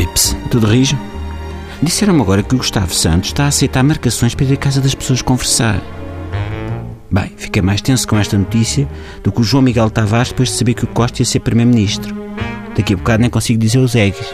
Pips, 0.00 0.34
tudo 0.50 0.66
rijo? 0.66 0.98
Disseram-me 1.82 2.22
agora 2.22 2.42
que 2.42 2.54
o 2.54 2.56
Gustavo 2.56 2.94
Santos 2.94 3.28
está 3.28 3.44
a 3.44 3.48
aceitar 3.48 3.82
marcações 3.82 4.34
para 4.34 4.46
ir 4.46 4.54
à 4.54 4.56
casa 4.56 4.80
das 4.80 4.94
pessoas 4.94 5.20
conversar. 5.20 5.78
Bem, 7.10 7.30
fiquei 7.36 7.60
mais 7.60 7.82
tenso 7.82 8.08
com 8.08 8.16
esta 8.16 8.38
notícia 8.38 8.88
do 9.22 9.30
que 9.30 9.42
o 9.42 9.44
João 9.44 9.62
Miguel 9.62 9.90
Tavares 9.90 10.30
depois 10.30 10.48
de 10.48 10.54
saber 10.54 10.72
que 10.72 10.84
o 10.84 10.86
Costa 10.86 11.20
ia 11.20 11.26
ser 11.26 11.40
Primeiro-Ministro. 11.40 12.16
Daqui 12.74 12.94
a 12.94 12.96
bocado 12.96 13.20
nem 13.20 13.28
consigo 13.28 13.60
dizer 13.60 13.76
os 13.76 13.94
eggs. 13.94 14.26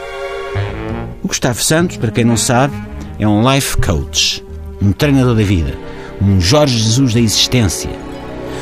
O 1.21 1.27
Gustavo 1.27 1.61
Santos, 1.61 1.97
para 1.97 2.13
quem 2.13 2.25
não 2.25 2.37
sabe, 2.37 2.73
é 3.19 3.27
um 3.27 3.53
life 3.53 3.77
coach, 3.79 4.45
um 4.81 4.93
treinador 4.93 5.35
da 5.35 5.43
vida, 5.43 5.77
um 6.23 6.41
Jorge 6.41 6.79
Jesus 6.79 7.13
da 7.13 7.19
existência. 7.19 7.91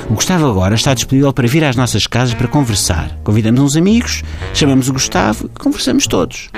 O 0.09 0.14
Gustavo 0.14 0.46
agora 0.46 0.75
está 0.75 0.95
disponível 0.95 1.35
para 1.35 1.46
vir 1.46 1.64
às 1.64 1.77
nossas 1.77 2.07
casas 2.07 2.32
para 2.32 2.49
conversar. 2.49 3.11
Convidamos 3.23 3.61
uns 3.61 3.77
amigos, 3.77 4.23
chamamos 4.55 4.89
o 4.89 4.95
Gustavo 4.95 5.50
e 5.55 5.59
conversamos 5.59 6.07
todos. 6.07 6.49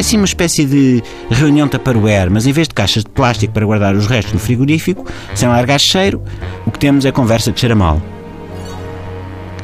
É 0.00 0.02
assim 0.02 0.16
uma 0.16 0.24
espécie 0.24 0.64
de 0.64 1.02
reunião 1.30 1.68
taparoeira, 1.68 2.30
mas 2.30 2.46
em 2.46 2.52
vez 2.52 2.66
de 2.66 2.72
caixas 2.72 3.04
de 3.04 3.10
plástico 3.10 3.52
para 3.52 3.66
guardar 3.66 3.94
os 3.94 4.06
restos 4.06 4.32
no 4.32 4.38
frigorífico, 4.38 5.04
sem 5.34 5.46
largar 5.46 5.78
cheiro, 5.78 6.22
o 6.64 6.70
que 6.70 6.78
temos 6.78 7.04
é 7.04 7.12
conversa 7.12 7.52
que 7.52 7.60
cheira 7.60 7.74
mal. 7.74 8.00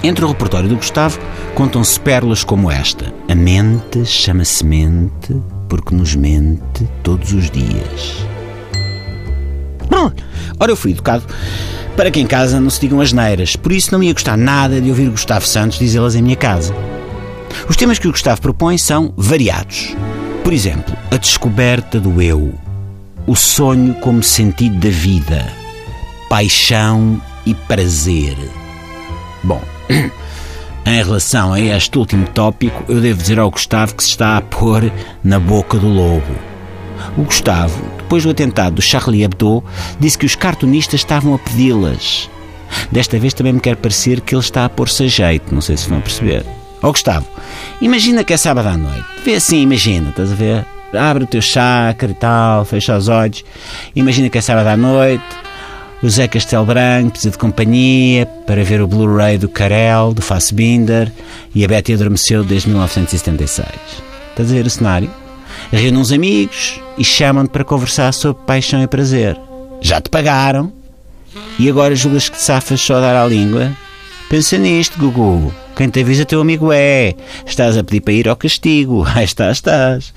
Entre 0.05 0.23
o 0.23 0.29
repertório 0.29 0.69
do 0.69 0.77
Gustavo 0.77 1.19
contam-se 1.55 1.99
pérolas 1.99 2.45
como 2.45 2.71
esta. 2.71 3.15
A 3.31 3.35
mente 3.35 4.05
chama-se 4.05 4.63
mente 4.63 5.35
porque 5.71 5.95
nos 5.95 6.15
mente 6.15 6.87
todos 7.03 7.33
os 7.33 7.51
dias. 7.51 8.19
Ora 10.61 10.71
eu 10.71 10.77
fui 10.77 10.91
educado 10.91 11.25
para 11.97 12.11
que 12.11 12.21
em 12.21 12.27
casa 12.27 12.61
não 12.61 12.69
se 12.69 12.83
digam 12.83 13.01
as 13.01 13.11
neiras, 13.11 13.57
por 13.57 13.73
isso 13.73 13.91
não 13.91 13.99
me 13.99 14.09
ia 14.09 14.13
gostar 14.13 14.37
nada 14.37 14.83
de 14.83 14.91
ouvir 14.91 15.09
Gustavo 15.09 15.47
Santos 15.47 15.79
dizê-las 15.79 16.15
em 16.15 16.21
minha 16.21 16.37
casa. 16.37 16.75
Os 17.71 17.77
temas 17.77 17.99
que 17.99 18.07
o 18.07 18.13
Gustavo 18.13 18.43
propõe 18.43 18.77
são 18.77 19.15
variados. 19.17 19.97
Por 20.47 20.53
exemplo, 20.53 20.97
a 21.11 21.17
descoberta 21.17 21.99
do 21.99 22.23
eu, 22.23 22.55
o 23.27 23.35
sonho 23.35 23.95
como 23.95 24.23
sentido 24.23 24.77
da 24.77 24.91
vida, 24.91 25.45
paixão 26.29 27.21
e 27.45 27.53
prazer. 27.53 28.37
Bom, 29.43 29.61
em 29.91 31.03
relação 31.03 31.53
a 31.53 31.61
este 31.61 31.99
último 31.99 32.29
tópico, 32.29 32.85
eu 32.87 33.01
devo 33.01 33.21
dizer 33.21 33.41
ao 33.41 33.51
Gustavo 33.51 33.97
que 33.97 34.05
se 34.05 34.11
está 34.11 34.37
a 34.37 34.41
pôr 34.41 34.89
na 35.25 35.41
boca 35.41 35.79
do 35.79 35.89
lobo. 35.89 36.37
O 37.19 37.25
Gustavo, 37.25 37.83
depois 37.97 38.23
do 38.23 38.31
atentado 38.31 38.77
do 38.77 38.83
Charlie 38.83 39.25
Hebdo, 39.25 39.65
disse 39.99 40.17
que 40.17 40.27
os 40.27 40.37
cartunistas 40.37 41.01
estavam 41.01 41.35
a 41.35 41.41
pedi-las. 41.41 42.31
Desta 42.93 43.19
vez 43.19 43.35
também 43.35 43.55
me 43.55 43.61
quer 43.61 43.75
parecer 43.75 44.21
que 44.21 44.33
ele 44.33 44.43
está 44.43 44.65
a 44.65 44.69
pôr-se 44.69 45.03
a 45.03 45.09
jeito, 45.09 45.53
não 45.53 45.61
sei 45.61 45.77
se 45.77 45.89
vão 45.89 46.01
perceber. 46.01 46.47
Ó 46.83 46.89
oh, 46.89 46.93
Gustavo, 46.93 47.27
imagina 47.81 48.23
que 48.23 48.33
é 48.33 48.37
sábado 48.37 48.69
à 48.69 48.77
noite. 48.77 49.05
Vê 49.25 49.35
assim, 49.35 49.63
imagina, 49.63 50.11
estás 50.11 50.31
a 50.31 50.35
ver? 50.35 50.67
Abre 50.93 51.25
o 51.25 51.27
teu 51.27 51.43
chakra 51.43 52.11
e 52.11 52.15
tal, 52.15 52.65
fecha 52.65 52.97
os 52.97 53.09
olhos. 53.09 53.45
Imagina 53.95 54.29
que 54.29 54.39
é 54.39 54.41
sábado 54.41 54.69
à 54.69 54.77
noite. 54.77 55.25
O 56.03 56.09
Zé 56.09 56.29
Castelo 56.29 56.67
Branco 56.67 57.13
precisa 57.13 57.33
de 57.33 57.39
companhia 57.39 58.27
para 58.47 58.63
ver 58.63 58.83
o 58.83 58.87
Blu-ray 58.87 59.39
do 59.39 59.49
Carel, 59.49 60.13
do 60.13 60.21
Fassbinder 60.21 61.11
e 61.55 61.65
a 61.65 61.69
Betty 61.69 61.95
adormeceu 61.95 62.45
desde 62.45 62.69
1976. 62.69 63.67
Estás 64.31 64.51
a 64.51 64.55
ver 64.55 64.67
o 64.67 64.71
cenário? 64.71 65.11
Reúne 65.73 65.97
uns 65.97 66.13
amigos 66.13 66.81
e 66.99 67.05
chamam-te 67.05 67.51
para 67.51 67.65
conversar 67.65 68.13
sobre 68.13 68.43
paixão 68.45 68.83
e 68.83 68.87
prazer. 68.87 69.39
Já 69.81 70.01
te 70.01 70.11
pagaram 70.11 70.73
e 71.59 71.69
agora 71.69 71.95
julgas 71.95 72.29
que 72.29 72.37
te 72.37 72.43
safas 72.43 72.81
só 72.81 73.01
dar 73.01 73.17
à 73.17 73.27
língua? 73.27 73.73
Pensa 74.29 74.59
nisto, 74.59 74.99
Gugu. 74.99 75.55
Quem 75.77 75.89
te 75.89 76.01
avisa 76.01 76.25
teu 76.25 76.41
amigo 76.41 76.73
é. 76.73 77.15
Estás 77.45 77.77
a 77.77 77.85
pedir 77.85 78.01
para 78.01 78.15
ir 78.15 78.29
ao 78.29 78.35
castigo. 78.35 79.07
Aí 79.15 79.25
estás, 79.25 79.59
estás. 79.59 80.15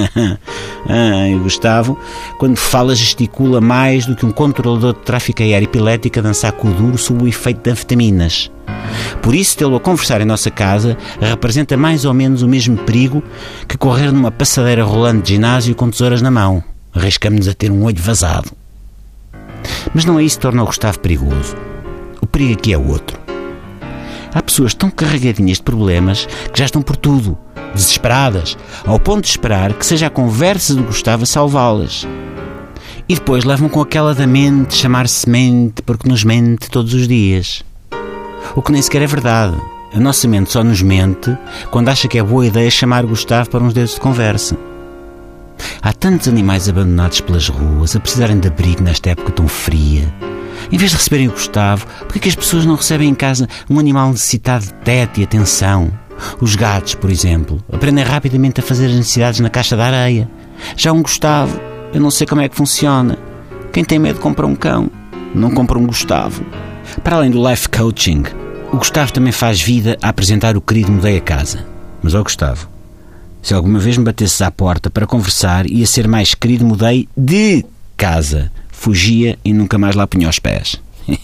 Ai, 0.88 1.38
Gustavo, 1.40 1.98
quando 2.38 2.56
fala, 2.56 2.94
gesticula 2.96 3.60
mais 3.60 4.06
do 4.06 4.16
que 4.16 4.26
um 4.26 4.32
controlador 4.32 4.94
de 4.94 5.00
tráfico 5.00 5.42
aéreo 5.42 5.66
epilético 5.66 6.18
a 6.18 6.22
dançar 6.22 6.52
com 6.52 6.68
o 6.68 6.72
duro 6.72 6.98
sob 6.98 7.22
o 7.22 7.28
efeito 7.28 7.62
de 7.62 7.70
anfetaminas. 7.70 8.50
Por 9.22 9.34
isso, 9.34 9.56
tê-lo 9.56 9.76
a 9.76 9.80
conversar 9.80 10.20
em 10.22 10.24
nossa 10.24 10.50
casa 10.50 10.96
representa 11.20 11.76
mais 11.76 12.04
ou 12.04 12.14
menos 12.14 12.42
o 12.42 12.48
mesmo 12.48 12.76
perigo 12.78 13.22
que 13.68 13.76
correr 13.78 14.10
numa 14.10 14.32
passadeira 14.32 14.82
rolante 14.82 15.22
de 15.22 15.34
ginásio 15.34 15.74
com 15.74 15.90
tesouras 15.90 16.22
na 16.22 16.30
mão. 16.30 16.64
Arriscamos-nos 16.92 17.48
a 17.48 17.54
ter 17.54 17.70
um 17.70 17.84
olho 17.84 18.02
vazado. 18.02 18.50
Mas 19.94 20.04
não 20.04 20.18
é 20.18 20.24
isso 20.24 20.36
que 20.36 20.42
torna 20.42 20.62
o 20.62 20.66
Gustavo 20.66 20.98
perigoso. 20.98 21.69
O 22.20 22.26
perigo 22.26 22.54
aqui 22.54 22.72
é 22.72 22.78
outro. 22.78 23.18
Há 24.32 24.42
pessoas 24.42 24.74
tão 24.74 24.90
carregadinhas 24.90 25.58
de 25.58 25.64
problemas 25.64 26.26
que 26.52 26.58
já 26.58 26.64
estão 26.64 26.82
por 26.82 26.96
tudo, 26.96 27.36
desesperadas, 27.74 28.56
ao 28.86 28.98
ponto 28.98 29.22
de 29.22 29.30
esperar 29.30 29.72
que 29.72 29.84
seja 29.84 30.06
a 30.06 30.10
conversa 30.10 30.74
do 30.74 30.84
Gustavo 30.84 31.24
a 31.24 31.26
salvá-las. 31.26 32.06
E 33.08 33.14
depois 33.14 33.44
levam 33.44 33.68
com 33.68 33.80
aquela 33.80 34.14
da 34.14 34.26
mente 34.26 34.76
chamar-se 34.76 35.28
mente 35.28 35.82
porque 35.82 36.08
nos 36.08 36.22
mente 36.22 36.70
todos 36.70 36.94
os 36.94 37.08
dias. 37.08 37.64
O 38.54 38.62
que 38.62 38.70
nem 38.70 38.80
sequer 38.80 39.02
é 39.02 39.06
verdade. 39.06 39.56
A 39.92 39.98
nossa 39.98 40.28
mente 40.28 40.52
só 40.52 40.62
nos 40.62 40.80
mente 40.80 41.36
quando 41.72 41.88
acha 41.88 42.06
que 42.06 42.18
é 42.18 42.22
boa 42.22 42.46
ideia 42.46 42.70
chamar 42.70 43.04
Gustavo 43.04 43.50
para 43.50 43.64
uns 43.64 43.72
dedos 43.72 43.94
de 43.94 44.00
conversa. 44.00 44.56
Há 45.82 45.92
tantos 45.92 46.28
animais 46.28 46.68
abandonados 46.68 47.20
pelas 47.20 47.48
ruas 47.48 47.96
a 47.96 48.00
precisarem 48.00 48.38
de 48.38 48.46
abrigo 48.46 48.82
nesta 48.82 49.10
época 49.10 49.32
tão 49.32 49.48
fria 49.48 50.08
em 50.72 50.78
vez 50.78 50.90
de 50.92 50.96
receberem 50.96 51.28
o 51.28 51.32
Gustavo, 51.32 51.86
por 52.06 52.18
que 52.18 52.28
as 52.28 52.34
pessoas 52.34 52.64
não 52.64 52.76
recebem 52.76 53.08
em 53.08 53.14
casa 53.14 53.48
um 53.68 53.78
animal 53.78 54.10
necessitado 54.10 54.66
de 54.66 54.72
teto 54.74 55.20
e 55.20 55.24
atenção? 55.24 55.90
Os 56.40 56.54
gatos, 56.54 56.94
por 56.94 57.10
exemplo, 57.10 57.62
aprendem 57.72 58.04
rapidamente 58.04 58.60
a 58.60 58.62
fazer 58.62 58.86
as 58.86 58.94
necessidades 58.94 59.40
na 59.40 59.50
caixa 59.50 59.76
da 59.76 59.86
areia. 59.86 60.30
Já 60.76 60.92
um 60.92 61.02
Gustavo, 61.02 61.58
eu 61.92 62.00
não 62.00 62.10
sei 62.10 62.26
como 62.26 62.42
é 62.42 62.48
que 62.48 62.56
funciona. 62.56 63.18
Quem 63.72 63.84
tem 63.84 63.98
medo 63.98 64.20
compra 64.20 64.46
um 64.46 64.54
cão, 64.54 64.90
não 65.34 65.50
compra 65.50 65.78
um 65.78 65.86
Gustavo. 65.86 66.44
Para 67.02 67.16
além 67.16 67.30
do 67.30 67.48
life 67.48 67.68
coaching, 67.68 68.24
o 68.72 68.76
Gustavo 68.76 69.12
também 69.12 69.32
faz 69.32 69.60
vida 69.60 69.96
a 70.02 70.08
apresentar 70.08 70.56
o 70.56 70.60
querido 70.60 70.92
Mudei 70.92 71.16
a 71.16 71.20
Casa. 71.20 71.66
Mas, 72.02 72.14
ó 72.14 72.22
Gustavo, 72.22 72.68
se 73.42 73.54
alguma 73.54 73.78
vez 73.78 73.96
me 73.96 74.04
batesses 74.04 74.40
à 74.42 74.50
porta 74.50 74.90
para 74.90 75.06
conversar, 75.06 75.66
ia 75.66 75.86
ser 75.86 76.06
mais 76.06 76.34
querido 76.34 76.64
Mudei 76.64 77.08
de 77.16 77.64
casa 77.96 78.52
fugia 78.80 79.38
e 79.44 79.52
nunca 79.52 79.76
mais 79.76 79.94
lá 79.94 80.06
punha 80.06 80.30
os 80.30 80.38
pés. 80.38 80.80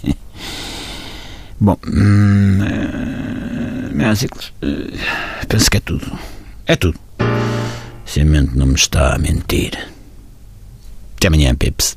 Bom, 1.59 1.78
hum, 1.87 2.59
meus 3.94 4.19
ciclos, 4.19 4.53
penso 5.49 5.71
que 5.71 5.78
é 5.78 5.81
tudo. 5.81 6.19
É 6.66 6.77
tudo. 6.77 6.99
Se 8.05 8.21
a 8.21 8.27
mente 8.27 8.55
não 8.55 8.66
me 8.66 8.75
está 8.75 9.15
a 9.15 9.19
mentir. 9.19 9.72
Até 11.16 11.28
amanhã, 11.28 11.55
Pips. 11.55 11.97